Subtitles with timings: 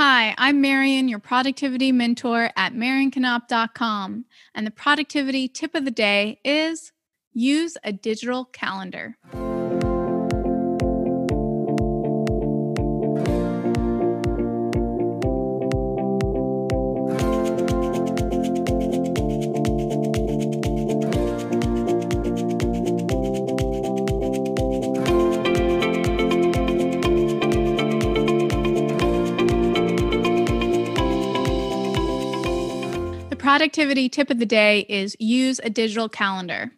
[0.00, 4.26] Hi, I'm Marion, your productivity mentor at marionknop.com.
[4.54, 6.92] And the productivity tip of the day is
[7.32, 9.16] use a digital calendar.
[33.48, 36.70] Productivity tip of the day is use a digital calendar.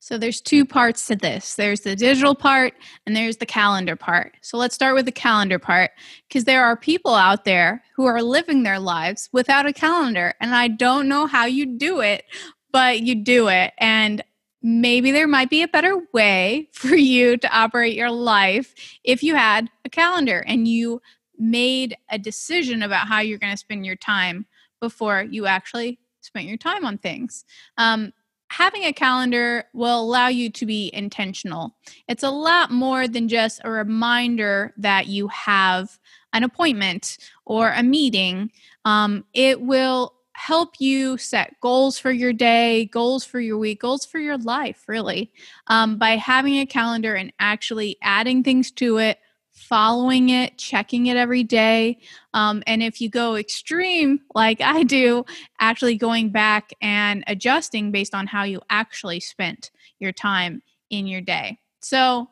[0.00, 0.72] So there's two mm-hmm.
[0.72, 1.54] parts to this.
[1.54, 2.74] There's the digital part
[3.06, 4.32] and there's the calendar part.
[4.40, 5.92] So let's start with the calendar part
[6.26, 10.52] because there are people out there who are living their lives without a calendar and
[10.52, 12.24] I don't know how you do it,
[12.72, 14.20] but you do it and
[14.64, 18.74] maybe there might be a better way for you to operate your life
[19.04, 21.00] if you had a calendar and you
[21.38, 24.44] made a decision about how you're going to spend your time
[24.80, 27.44] before you actually spent your time on things.
[27.78, 28.12] Um,
[28.48, 31.76] having a calendar will allow you to be intentional.
[32.08, 35.98] It's a lot more than just a reminder that you have
[36.32, 38.50] an appointment or a meeting.
[38.84, 44.04] Um, it will help you set goals for your day, goals for your week, goals
[44.04, 45.32] for your life, really,
[45.68, 49.18] um, by having a calendar and actually adding things to it
[49.56, 51.98] following it, checking it every day.
[52.34, 55.24] Um, and if you go extreme, like I do,
[55.58, 61.22] actually going back and adjusting based on how you actually spent your time in your
[61.22, 61.58] day.
[61.80, 62.28] So,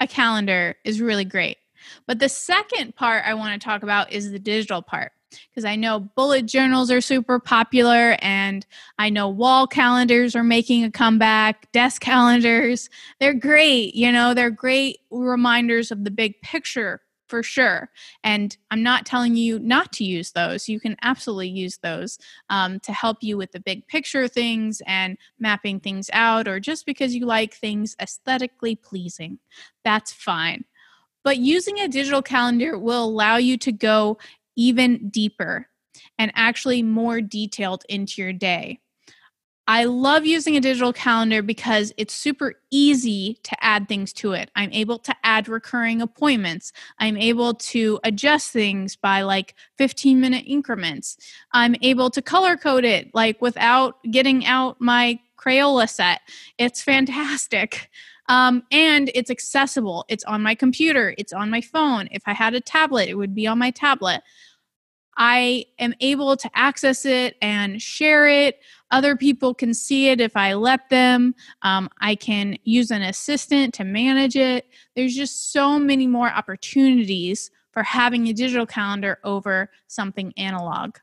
[0.00, 1.58] a calendar is really great.
[2.06, 5.76] But the second part I want to talk about is the digital part because I
[5.76, 8.66] know bullet journals are super popular and
[8.98, 12.88] I know wall calendars are making a comeback, desk calendars.
[13.20, 17.90] They're great, you know, they're great reminders of the big picture for sure.
[18.24, 20.68] And I'm not telling you not to use those.
[20.68, 22.18] You can absolutely use those
[22.50, 26.86] um, to help you with the big picture things and mapping things out, or just
[26.86, 29.38] because you like things aesthetically pleasing.
[29.84, 30.64] That's fine.
[31.24, 34.16] But using a digital calendar will allow you to go
[34.58, 35.68] even deeper
[36.18, 38.80] and actually more detailed into your day.
[39.68, 44.50] I love using a digital calendar because it's super easy to add things to it.
[44.56, 46.72] I'm able to add recurring appointments.
[46.98, 51.18] I'm able to adjust things by like 15 minute increments.
[51.52, 56.22] I'm able to color code it like without getting out my Crayola set.
[56.56, 57.90] It's fantastic.
[58.28, 60.04] Um, and it's accessible.
[60.08, 62.08] It's on my computer, it's on my phone.
[62.10, 64.22] If I had a tablet, it would be on my tablet.
[65.20, 68.60] I am able to access it and share it.
[68.92, 71.34] Other people can see it if I let them.
[71.62, 74.66] Um, I can use an assistant to manage it.
[74.94, 80.96] There's just so many more opportunities for having a digital calendar over something analog.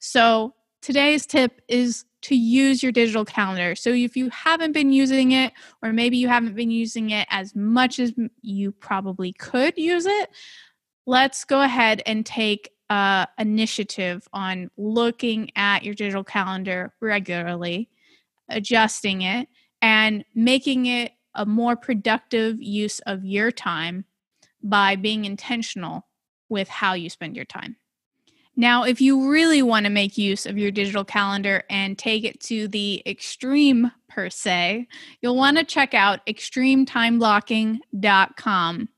[0.00, 3.76] So, today's tip is to use your digital calendar.
[3.76, 7.54] So, if you haven't been using it, or maybe you haven't been using it as
[7.54, 10.30] much as you probably could use it,
[11.06, 17.88] let's go ahead and take uh, initiative on looking at your digital calendar regularly,
[18.48, 19.48] adjusting it,
[19.82, 24.04] and making it a more productive use of your time
[24.62, 26.06] by being intentional
[26.48, 27.76] with how you spend your time.
[28.56, 32.40] Now, if you really want to make use of your digital calendar and take it
[32.42, 34.86] to the extreme per se,
[35.20, 38.88] you'll want to check out extremetimeblocking.com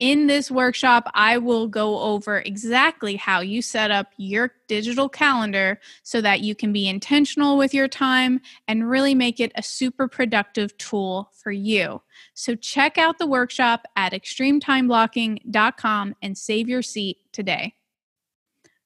[0.00, 5.80] in this workshop, I will go over exactly how you set up your digital calendar
[6.02, 10.08] so that you can be intentional with your time and really make it a super
[10.08, 12.02] productive tool for you.
[12.34, 17.74] So, check out the workshop at extremetimeblocking.com and save your seat today.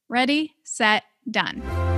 [0.09, 1.98] Ready, set, done.